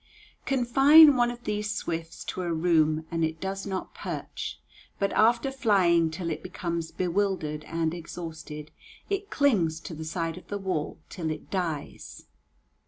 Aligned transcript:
Confine 0.47 1.15
one 1.15 1.29
of 1.29 1.43
these 1.43 1.71
swifts 1.75 2.23
to 2.23 2.41
a 2.41 2.51
room 2.51 3.05
and 3.11 3.23
it 3.23 3.39
does 3.39 3.67
not 3.67 3.93
perch, 3.93 4.59
but 4.97 5.13
after 5.13 5.51
flying 5.51 6.09
till 6.09 6.31
it 6.31 6.41
becomes 6.41 6.89
bewildered 6.89 7.63
and 7.65 7.93
exhausted, 7.93 8.71
it 9.11 9.29
clings 9.29 9.79
to 9.81 9.93
the 9.93 10.03
side 10.03 10.39
of 10.39 10.47
the 10.47 10.57
wall 10.57 10.97
till 11.11 11.29
it 11.29 11.51
dies. 11.51 12.25